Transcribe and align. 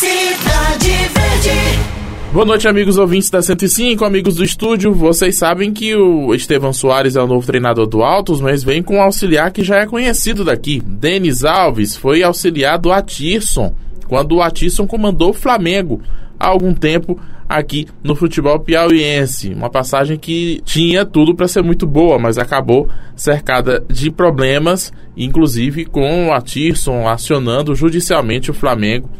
Cidade 0.00 0.92
Verde. 1.12 2.32
Boa 2.32 2.46
noite, 2.46 2.66
amigos 2.66 2.96
ouvintes 2.96 3.28
da 3.28 3.42
105, 3.42 4.02
amigos 4.02 4.36
do 4.36 4.42
estúdio. 4.42 4.94
Vocês 4.94 5.36
sabem 5.36 5.74
que 5.74 5.94
o 5.94 6.34
Estevão 6.34 6.72
Soares 6.72 7.16
é 7.16 7.22
o 7.22 7.26
novo 7.26 7.46
treinador 7.46 7.86
do 7.86 8.02
Altos, 8.02 8.40
mas 8.40 8.64
vem 8.64 8.82
com 8.82 8.96
um 8.96 9.02
auxiliar 9.02 9.52
que 9.52 9.62
já 9.62 9.76
é 9.76 9.86
conhecido 9.86 10.42
daqui. 10.42 10.80
Denis 10.80 11.44
Alves 11.44 11.98
foi 11.98 12.22
auxiliar 12.22 12.78
do 12.78 12.90
Atirson, 12.90 13.74
quando 14.08 14.36
o 14.36 14.42
Atirson 14.42 14.86
comandou 14.86 15.32
o 15.32 15.34
Flamengo 15.34 16.00
há 16.38 16.46
algum 16.46 16.72
tempo 16.72 17.20
aqui 17.46 17.86
no 18.02 18.16
futebol 18.16 18.58
piauiense. 18.58 19.52
Uma 19.52 19.68
passagem 19.68 20.16
que 20.16 20.62
tinha 20.64 21.04
tudo 21.04 21.34
para 21.34 21.46
ser 21.46 21.62
muito 21.62 21.86
boa, 21.86 22.18
mas 22.18 22.38
acabou 22.38 22.88
cercada 23.14 23.84
de 23.86 24.10
problemas, 24.10 24.94
inclusive 25.14 25.84
com 25.84 26.28
o 26.28 26.32
Atirson 26.32 27.06
acionando 27.06 27.74
judicialmente 27.74 28.50
o 28.50 28.54
Flamengo 28.54 29.10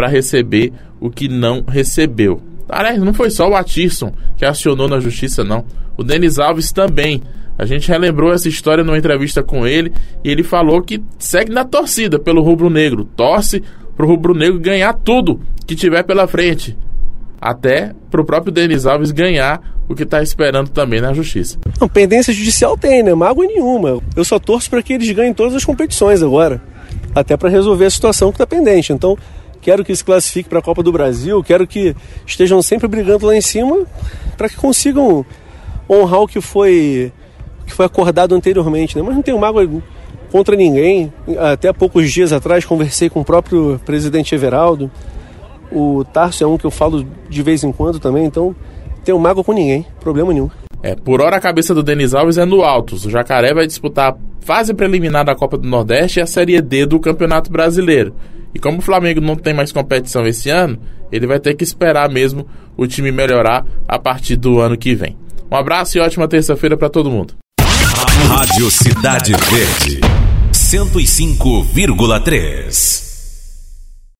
para 0.00 0.08
receber 0.08 0.72
o 0.98 1.10
que 1.10 1.28
não 1.28 1.62
recebeu. 1.68 2.40
Aliás, 2.70 2.98
não 3.02 3.12
foi 3.12 3.28
só 3.28 3.50
o 3.50 3.54
Atirson 3.54 4.14
que 4.34 4.46
acionou 4.46 4.88
na 4.88 4.98
justiça, 4.98 5.44
não. 5.44 5.62
O 5.94 6.02
Denis 6.02 6.38
Alves 6.38 6.72
também. 6.72 7.22
A 7.58 7.66
gente 7.66 7.86
relembrou 7.86 8.32
essa 8.32 8.48
história 8.48 8.82
numa 8.82 8.96
entrevista 8.96 9.42
com 9.42 9.66
ele 9.66 9.92
e 10.24 10.30
ele 10.30 10.42
falou 10.42 10.80
que 10.80 11.02
segue 11.18 11.52
na 11.52 11.66
torcida 11.66 12.18
pelo 12.18 12.40
rubro-negro. 12.40 13.04
Torce 13.04 13.62
pro 13.94 14.06
rubro-negro 14.06 14.58
ganhar 14.58 14.94
tudo 14.94 15.38
que 15.66 15.76
tiver 15.76 16.02
pela 16.02 16.26
frente. 16.26 16.78
Até 17.38 17.92
pro 18.10 18.24
próprio 18.24 18.50
Denis 18.50 18.86
Alves 18.86 19.10
ganhar 19.10 19.60
o 19.86 19.94
que 19.94 20.04
está 20.04 20.22
esperando 20.22 20.70
também 20.70 21.02
na 21.02 21.12
justiça. 21.12 21.58
Não, 21.78 21.90
pendência 21.90 22.32
judicial 22.32 22.74
tem, 22.74 23.02
né? 23.02 23.12
Mágoa 23.12 23.44
nenhuma. 23.44 24.00
Eu 24.16 24.24
só 24.24 24.38
torço 24.38 24.70
para 24.70 24.82
que 24.82 24.94
eles 24.94 25.10
ganhem 25.10 25.34
todas 25.34 25.54
as 25.54 25.64
competições 25.64 26.22
agora. 26.22 26.62
Até 27.14 27.36
para 27.36 27.50
resolver 27.50 27.84
a 27.84 27.90
situação 27.90 28.30
que 28.30 28.36
está 28.36 28.46
pendente. 28.46 28.94
Então, 28.94 29.18
quero 29.60 29.84
que 29.84 29.94
se 29.94 30.04
classifique 30.04 30.48
para 30.48 30.58
a 30.58 30.62
Copa 30.62 30.82
do 30.82 30.92
Brasil, 30.92 31.42
quero 31.42 31.66
que 31.66 31.94
estejam 32.26 32.62
sempre 32.62 32.88
brigando 32.88 33.26
lá 33.26 33.36
em 33.36 33.40
cima 33.40 33.84
para 34.36 34.48
que 34.48 34.56
consigam 34.56 35.24
honrar 35.88 36.20
o 36.20 36.28
que 36.28 36.40
foi 36.40 37.12
que 37.66 37.72
foi 37.72 37.86
acordado 37.86 38.34
anteriormente, 38.34 38.96
né? 38.96 39.02
Mas 39.04 39.14
não 39.14 39.22
tenho 39.22 39.38
mágoa 39.38 39.68
contra 40.30 40.56
ninguém. 40.56 41.12
Até 41.38 41.72
poucos 41.72 42.10
dias 42.10 42.32
atrás 42.32 42.64
conversei 42.64 43.08
com 43.08 43.20
o 43.20 43.24
próprio 43.24 43.80
presidente 43.84 44.34
Everaldo. 44.34 44.90
O 45.70 46.04
Tarso 46.04 46.42
é 46.42 46.46
um 46.46 46.58
que 46.58 46.64
eu 46.64 46.70
falo 46.70 47.06
de 47.28 47.42
vez 47.42 47.62
em 47.62 47.70
quando 47.70 48.00
também, 48.00 48.24
então 48.24 48.54
tenho 49.04 49.18
mágoa 49.18 49.44
com 49.44 49.52
ninguém, 49.52 49.86
problema 50.00 50.32
nenhum. 50.32 50.50
É, 50.82 50.96
por 50.96 51.20
hora 51.20 51.36
a 51.36 51.40
cabeça 51.40 51.74
do 51.74 51.82
Denis 51.82 52.14
Alves 52.14 52.38
é 52.38 52.44
no 52.44 52.62
Altos. 52.62 53.04
O 53.04 53.10
Jacaré 53.10 53.54
vai 53.54 53.66
disputar 53.66 54.12
a 54.12 54.16
fase 54.40 54.74
preliminar 54.74 55.24
da 55.24 55.34
Copa 55.34 55.56
do 55.56 55.68
Nordeste 55.68 56.18
e 56.18 56.22
a 56.22 56.26
Série 56.26 56.60
D 56.60 56.86
do 56.86 56.98
Campeonato 56.98 57.52
Brasileiro. 57.52 58.14
E 58.54 58.58
como 58.58 58.78
o 58.78 58.82
Flamengo 58.82 59.20
não 59.20 59.36
tem 59.36 59.54
mais 59.54 59.72
competição 59.72 60.26
esse 60.26 60.50
ano, 60.50 60.78
ele 61.12 61.26
vai 61.26 61.38
ter 61.38 61.54
que 61.54 61.64
esperar 61.64 62.08
mesmo 62.08 62.46
o 62.76 62.86
time 62.86 63.12
melhorar 63.12 63.64
a 63.86 63.98
partir 63.98 64.36
do 64.36 64.60
ano 64.60 64.76
que 64.76 64.94
vem. 64.94 65.16
Um 65.50 65.56
abraço 65.56 65.98
e 65.98 66.00
ótima 66.00 66.28
terça-feira 66.28 66.76
para 66.76 66.88
todo 66.88 67.10
mundo. 67.10 67.34
Rádio 68.28 68.70
Cidade 68.70 69.32
Verde, 69.32 70.00
105,3. 70.52 73.09